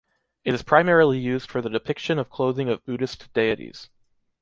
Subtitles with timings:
[0.43, 3.91] It is primarily used for the depiction of clothing of Buddhist deities.